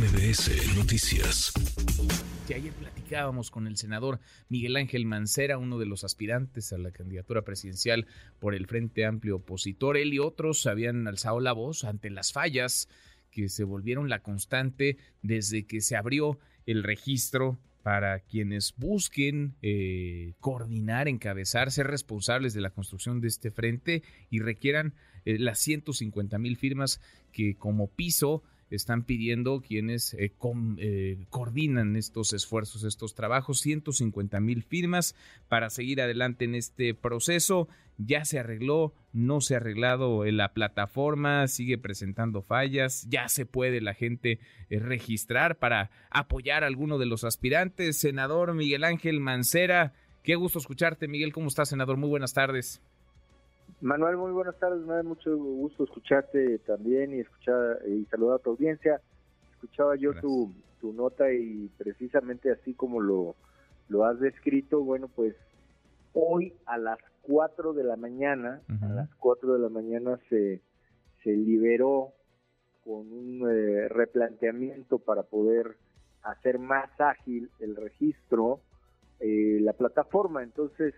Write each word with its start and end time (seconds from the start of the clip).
MBS 0.00 0.78
Noticias. 0.78 1.52
ayer 2.48 2.72
platicábamos 2.72 3.50
con 3.50 3.66
el 3.66 3.76
senador 3.76 4.18
Miguel 4.48 4.76
Ángel 4.76 5.04
Mancera, 5.04 5.58
uno 5.58 5.78
de 5.78 5.84
los 5.84 6.04
aspirantes 6.04 6.72
a 6.72 6.78
la 6.78 6.90
candidatura 6.90 7.42
presidencial 7.42 8.06
por 8.38 8.54
el 8.54 8.66
Frente 8.66 9.04
Amplio 9.04 9.36
Opositor. 9.36 9.98
Él 9.98 10.14
y 10.14 10.18
otros 10.18 10.66
habían 10.66 11.06
alzado 11.06 11.38
la 11.40 11.52
voz 11.52 11.84
ante 11.84 12.08
las 12.08 12.32
fallas 12.32 12.88
que 13.30 13.50
se 13.50 13.62
volvieron 13.62 14.08
la 14.08 14.20
constante 14.20 14.96
desde 15.20 15.64
que 15.64 15.82
se 15.82 15.96
abrió 15.96 16.38
el 16.64 16.82
registro 16.82 17.58
para 17.82 18.20
quienes 18.20 18.72
busquen 18.78 19.54
eh, 19.60 20.32
coordinar, 20.40 21.08
encabezar, 21.08 21.70
ser 21.70 21.88
responsables 21.88 22.54
de 22.54 22.62
la 22.62 22.70
construcción 22.70 23.20
de 23.20 23.28
este 23.28 23.50
frente 23.50 24.02
y 24.30 24.40
requieran 24.40 24.94
eh, 25.26 25.38
las 25.38 25.58
150 25.58 26.38
mil 26.38 26.56
firmas 26.56 27.02
que 27.32 27.54
como 27.54 27.86
piso 27.88 28.42
están 28.70 29.04
pidiendo 29.04 29.60
quienes 29.60 30.14
eh, 30.14 30.32
eh, 30.78 31.26
coordinan 31.28 31.96
estos 31.96 32.32
esfuerzos, 32.32 32.84
estos 32.84 33.14
trabajos, 33.14 33.60
150 33.60 34.40
mil 34.40 34.62
firmas 34.62 35.14
para 35.48 35.70
seguir 35.70 36.00
adelante 36.00 36.44
en 36.44 36.54
este 36.54 36.94
proceso. 36.94 37.68
Ya 37.98 38.24
se 38.24 38.38
arregló, 38.38 38.94
no 39.12 39.40
se 39.40 39.54
ha 39.54 39.58
arreglado 39.58 40.24
la 40.24 40.54
plataforma, 40.54 41.46
sigue 41.48 41.76
presentando 41.76 42.40
fallas, 42.40 43.06
ya 43.10 43.28
se 43.28 43.44
puede 43.44 43.80
la 43.80 43.92
gente 43.92 44.38
eh, 44.70 44.78
registrar 44.78 45.58
para 45.58 45.90
apoyar 46.10 46.64
a 46.64 46.66
alguno 46.66 46.98
de 46.98 47.06
los 47.06 47.24
aspirantes. 47.24 47.98
Senador 47.98 48.54
Miguel 48.54 48.84
Ángel 48.84 49.20
Mancera, 49.20 49.92
qué 50.22 50.34
gusto 50.36 50.58
escucharte, 50.58 51.08
Miguel, 51.08 51.32
¿cómo 51.32 51.48
estás, 51.48 51.68
senador? 51.68 51.98
Muy 51.98 52.08
buenas 52.08 52.32
tardes. 52.32 52.80
Manuel, 53.80 54.18
muy 54.18 54.32
buenas 54.32 54.58
tardes. 54.58 54.84
Me 54.86 54.94
da 54.94 55.02
mucho 55.02 55.34
gusto 55.36 55.84
escucharte 55.84 56.58
también 56.60 57.14
y 57.14 57.20
escuchar 57.20 57.78
y 57.88 58.04
saludar 58.06 58.36
a 58.36 58.42
tu 58.42 58.50
audiencia. 58.50 59.00
Escuchaba 59.52 59.96
yo 59.96 60.12
tu, 60.20 60.52
tu, 60.80 60.92
nota 60.92 61.32
y 61.32 61.70
precisamente 61.78 62.50
así 62.50 62.74
como 62.74 63.00
lo, 63.00 63.34
lo 63.88 64.04
has 64.04 64.20
descrito, 64.20 64.82
bueno, 64.84 65.08
pues 65.08 65.34
hoy 66.12 66.52
a 66.66 66.76
las 66.76 66.98
4 67.22 67.72
de 67.72 67.84
la 67.84 67.96
mañana, 67.96 68.60
a 68.82 68.88
las 68.88 69.14
4 69.16 69.54
de 69.54 69.58
la 69.58 69.68
mañana 69.70 70.18
se, 70.28 70.60
se 71.22 71.30
liberó 71.30 72.12
con 72.84 73.10
un 73.12 73.50
eh, 73.50 73.88
replanteamiento 73.88 74.98
para 74.98 75.22
poder 75.22 75.76
hacer 76.22 76.58
más 76.58 76.90
ágil 77.00 77.50
el 77.60 77.76
registro, 77.76 78.60
eh, 79.20 79.58
la 79.60 79.72
plataforma. 79.72 80.42
Entonces, 80.42 80.94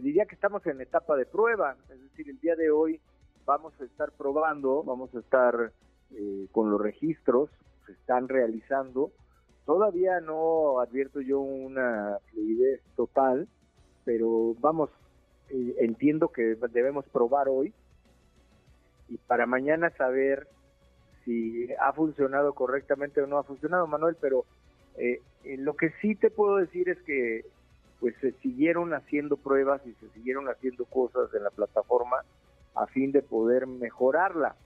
diría 0.00 0.26
que 0.26 0.34
estamos 0.34 0.66
en 0.66 0.80
etapa 0.80 1.16
de 1.16 1.26
prueba, 1.26 1.76
es 1.90 2.00
decir, 2.02 2.28
el 2.30 2.40
día 2.40 2.56
de 2.56 2.70
hoy 2.70 3.00
vamos 3.44 3.72
a 3.80 3.84
estar 3.84 4.12
probando, 4.12 4.82
vamos 4.82 5.14
a 5.14 5.18
estar 5.18 5.72
eh, 6.12 6.46
con 6.52 6.70
los 6.70 6.80
registros, 6.80 7.50
se 7.86 7.92
están 7.92 8.28
realizando. 8.28 9.12
Todavía 9.66 10.20
no 10.20 10.80
advierto 10.80 11.20
yo 11.20 11.40
una 11.40 12.18
fluidez 12.30 12.80
total, 12.96 13.48
pero 14.04 14.54
vamos, 14.60 14.90
eh, 15.50 15.76
entiendo 15.78 16.28
que 16.28 16.56
debemos 16.70 17.06
probar 17.08 17.48
hoy 17.48 17.72
y 19.08 19.18
para 19.18 19.46
mañana 19.46 19.90
saber 19.90 20.48
si 21.24 21.68
ha 21.78 21.92
funcionado 21.92 22.54
correctamente 22.54 23.20
o 23.20 23.26
no 23.26 23.38
ha 23.38 23.44
funcionado, 23.44 23.86
Manuel, 23.86 24.16
pero 24.20 24.44
eh, 24.96 25.20
lo 25.44 25.74
que 25.76 25.90
sí 26.00 26.14
te 26.14 26.30
puedo 26.30 26.56
decir 26.56 26.88
es 26.88 27.00
que 27.02 27.44
pues 28.02 28.16
se 28.20 28.32
siguieron 28.42 28.94
haciendo 28.94 29.36
pruebas 29.36 29.80
y 29.86 29.92
se 29.92 30.08
siguieron 30.08 30.48
haciendo 30.48 30.84
cosas 30.86 31.32
en 31.34 31.44
la 31.44 31.50
plataforma 31.50 32.16
a 32.74 32.88
fin 32.88 33.12
de 33.12 33.22
poder 33.22 33.68
mejorarla. 33.68 34.56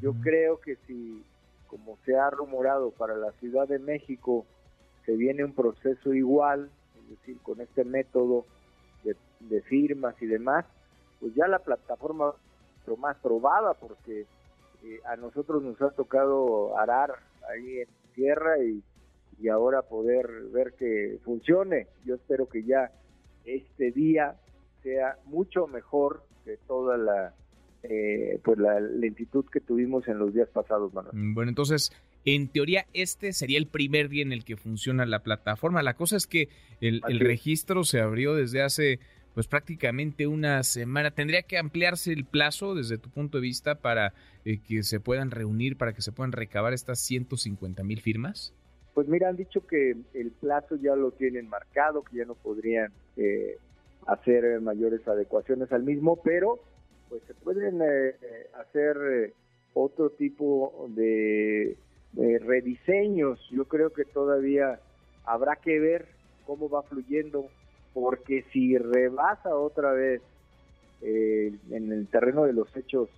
Yo 0.00 0.14
creo 0.22 0.58
que 0.58 0.76
si, 0.86 1.22
como 1.66 1.98
se 2.06 2.16
ha 2.16 2.30
rumorado 2.30 2.90
para 2.92 3.14
la 3.14 3.30
Ciudad 3.32 3.68
de 3.68 3.78
México, 3.78 4.46
se 5.04 5.16
viene 5.16 5.44
un 5.44 5.52
proceso 5.52 6.14
igual, 6.14 6.70
es 7.02 7.10
decir, 7.10 7.36
con 7.42 7.60
este 7.60 7.84
método 7.84 8.46
de, 9.04 9.60
firmas 9.62 10.14
y 10.22 10.26
demás, 10.26 10.64
pues 11.20 11.34
ya 11.34 11.46
la 11.48 11.58
plataforma 11.58 12.32
lo 12.86 12.96
más 12.96 13.18
probada, 13.18 13.74
porque 13.74 14.24
eh, 14.82 15.00
a 15.04 15.16
nosotros 15.16 15.62
nos 15.62 15.82
ha 15.82 15.90
tocado 15.90 16.78
arar 16.78 17.16
ahí 17.50 17.80
en 17.80 17.88
tierra 18.14 18.58
y 18.64 18.82
y 19.42 19.48
ahora 19.48 19.82
poder 19.82 20.26
ver 20.52 20.74
que 20.78 21.18
funcione. 21.24 21.88
Yo 22.04 22.14
espero 22.14 22.48
que 22.48 22.62
ya 22.62 22.92
este 23.44 23.90
día 23.90 24.36
sea 24.82 25.18
mucho 25.26 25.66
mejor 25.66 26.22
que 26.44 26.56
toda 26.68 26.96
la 26.96 27.34
eh, 27.82 28.38
pues 28.44 28.58
la 28.58 28.78
lentitud 28.78 29.44
que 29.52 29.60
tuvimos 29.60 30.06
en 30.06 30.18
los 30.18 30.32
días 30.32 30.48
pasados, 30.50 30.94
Manuel. 30.94 31.16
Mm, 31.16 31.34
bueno, 31.34 31.48
entonces, 31.48 31.90
en 32.24 32.46
teoría, 32.46 32.86
este 32.92 33.32
sería 33.32 33.58
el 33.58 33.66
primer 33.66 34.08
día 34.08 34.22
en 34.22 34.32
el 34.32 34.44
que 34.44 34.56
funciona 34.56 35.04
la 35.04 35.24
plataforma. 35.24 35.82
La 35.82 35.94
cosa 35.94 36.16
es 36.16 36.28
que 36.28 36.48
el, 36.80 37.00
registro 37.18 37.82
se 37.82 38.00
abrió 38.00 38.34
desde 38.34 38.62
hace 38.62 39.00
pues 39.34 39.48
prácticamente 39.48 40.28
una 40.28 40.62
semana. 40.62 41.10
¿Tendría 41.10 41.42
que 41.42 41.58
ampliarse 41.58 42.12
el 42.12 42.24
plazo 42.24 42.76
desde 42.76 42.98
tu 42.98 43.10
punto 43.10 43.38
de 43.38 43.42
vista 43.42 43.76
para 43.76 44.14
eh, 44.44 44.58
que 44.58 44.84
se 44.84 45.00
puedan 45.00 45.32
reunir, 45.32 45.76
para 45.76 45.92
que 45.92 46.02
se 46.02 46.12
puedan 46.12 46.32
recabar 46.32 46.72
estas 46.74 47.00
150 47.00 47.82
mil 47.82 48.00
firmas? 48.00 48.54
Pues 48.94 49.08
mira, 49.08 49.28
han 49.28 49.36
dicho 49.36 49.66
que 49.66 49.96
el 50.12 50.30
plazo 50.32 50.76
ya 50.76 50.94
lo 50.94 51.12
tienen 51.12 51.48
marcado, 51.48 52.02
que 52.02 52.18
ya 52.18 52.24
no 52.26 52.34
podrían 52.34 52.92
eh, 53.16 53.56
hacer 54.06 54.60
mayores 54.60 55.06
adecuaciones 55.08 55.72
al 55.72 55.82
mismo, 55.82 56.16
pero 56.16 56.58
pues 57.08 57.22
se 57.26 57.34
pueden 57.34 57.80
eh, 57.82 58.14
hacer 58.54 58.96
eh, 59.10 59.32
otro 59.72 60.10
tipo 60.10 60.88
de, 60.90 61.76
rediseños. 62.14 63.40
Yo 63.50 63.64
creo 63.64 63.90
que 63.90 64.04
todavía 64.04 64.78
habrá 65.24 65.56
que 65.56 65.78
ver 65.78 66.06
cómo 66.46 66.68
va 66.68 66.82
fluyendo, 66.82 67.46
porque 67.94 68.44
si 68.52 68.76
rebasa 68.76 69.56
otra 69.56 69.92
vez 69.92 70.20
en 71.00 71.90
el 71.90 72.06
terreno 72.08 72.44
de 72.44 72.52
los 72.52 72.76
hechos 72.76 73.08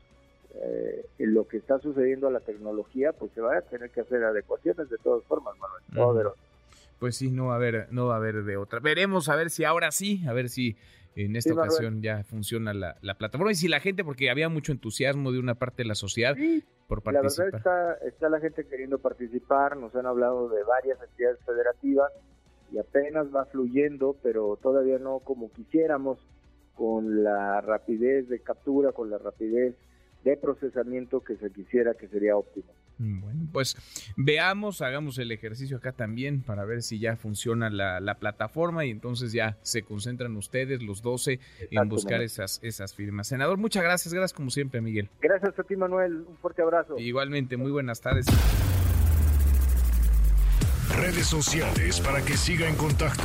eh, 0.63 1.07
lo 1.19 1.47
que 1.49 1.57
está 1.57 1.79
sucediendo 1.79 2.29
a 2.29 2.31
la 2.31 2.41
tecnología, 2.41 3.13
pues 3.13 3.33
se 3.33 3.41
va 3.41 3.57
a 3.57 3.63
tener 3.63 3.91
que 3.91 4.01
hacer 4.01 4.23
adecuaciones 4.23 4.89
de 4.89 4.99
todas 4.99 5.25
formas, 5.25 5.55
Manuel. 5.59 6.29
Pues 6.99 7.17
sí, 7.17 7.31
no 7.31 7.47
va 7.47 7.55
a 7.55 7.57
haber, 7.57 7.89
no 7.91 8.07
va 8.07 8.15
a 8.15 8.17
haber 8.19 8.45
de 8.45 8.57
otra. 8.57 8.81
Veremos 8.81 9.29
a 9.29 9.37
ver 9.37 9.51
si 9.51 9.65
ahora 9.65 9.91
sí, 9.91 10.23
a 10.27 10.33
ver 10.33 10.49
si 10.49 10.77
en 11.17 11.37
esta 11.37 11.53
ocasión 11.55 12.03
ya 12.03 12.25
funciona 12.25 12.73
la, 12.73 12.97
plataforma 13.19 13.53
y 13.53 13.57
si 13.57 13.69
la 13.69 13.81
gente, 13.81 14.05
porque 14.05 14.31
había 14.31 14.49
mucho 14.49 14.73
entusiasmo 14.73 15.33
de 15.33 15.39
una 15.39 15.55
parte 15.55 15.83
de 15.83 15.89
la 15.89 15.95
sociedad 15.95 16.37
por 16.89 17.03
participar. 17.03 17.47
La 17.53 17.59
verdad 17.59 17.97
está, 17.99 18.07
está 18.07 18.29
la 18.29 18.41
gente 18.41 18.65
queriendo 18.67 18.99
participar, 18.99 19.77
nos 19.77 19.95
han 19.95 20.07
hablado 20.07 20.49
de 20.49 20.63
varias 20.65 20.99
entidades 21.03 21.39
federativas 21.45 22.13
y 22.73 22.79
apenas 22.79 23.27
va 23.35 23.45
fluyendo, 23.47 24.17
pero 24.23 24.59
todavía 24.63 24.99
no 24.99 25.19
como 25.19 25.53
quisiéramos, 25.53 26.19
con 26.75 27.23
la 27.23 27.61
rapidez 27.61 28.29
de 28.29 28.41
captura, 28.41 28.93
con 28.93 29.11
la 29.11 29.19
rapidez 29.19 29.77
de 30.25 30.37
procesamiento 30.37 31.21
que 31.21 31.37
se 31.37 31.51
quisiera 31.51 31.95
que 31.95 32.09
sería 32.09 32.37
óptimo. 32.37 32.67
Mm, 32.99 33.21
bueno, 33.21 33.49
pues 33.53 33.77
veamos, 34.17 34.81
hagamos 34.81 35.19
el 35.19 35.33
ejercicio 35.33 35.77
acá 35.77 35.93
también 35.93 36.43
para 36.43 36.65
ver 36.65 36.83
si 36.83 36.99
ya 36.99 37.17
funciona 37.17 37.69
la, 37.71 38.15
plataforma 38.15 38.85
y 38.85 38.91
entonces 38.91 39.33
ya 39.33 39.59
se 39.63 39.83
concentran 39.83 40.37
ustedes, 40.37 40.83
los 40.83 41.03
12, 41.03 41.41
en 41.71 41.89
buscar 41.89 42.23
esas, 42.23 42.61
esas 42.63 42.95
firmas. 42.95 43.29
Senador, 43.29 43.59
muchas 43.59 43.83
gracias, 43.83 44.15
gracias 44.15 44.33
como 44.33 44.51
siempre, 44.51 44.81
Miguel. 44.81 45.11
Gracias 45.21 45.59
a 45.59 45.63
ti, 45.65 45.77
Manuel, 45.77 46.25
un 46.27 46.37
fuerte 46.39 46.63
abrazo. 46.63 46.97
Igualmente, 46.99 47.57
muy 47.57 47.73
buenas 47.73 48.01
tardes. 48.01 48.27
Redes 50.97 51.27
sociales 51.27 52.01
para 52.01 52.25
que 52.25 52.37
siga 52.37 52.69
en 52.69 52.77
contacto: 52.77 53.25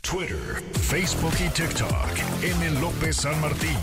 Twitter, 0.00 0.60
Facebook 0.72 1.34
y 1.38 1.48
TikTok. 1.50 2.42
M. 2.42 2.80
López 2.80 3.16
San 3.16 3.40
Martín. 3.40 3.78